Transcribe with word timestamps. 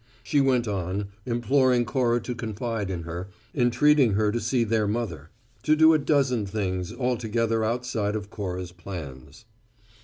She 0.23 0.41
went 0.41 0.67
on, 0.67 1.09
imploring 1.27 1.85
Cora 1.85 2.19
to 2.21 2.33
confide 2.33 2.89
in 2.89 3.03
her, 3.03 3.29
entreating 3.53 4.13
her 4.13 4.31
to 4.31 4.39
see 4.39 4.63
their 4.63 4.87
mother 4.87 5.29
to 5.61 5.75
do 5.75 5.93
a 5.93 5.99
dozen 5.99 6.47
things 6.47 6.91
altogether 6.91 7.63
outside 7.63 8.15
of 8.15 8.31
Cora's 8.31 8.71
plans. 8.71 9.45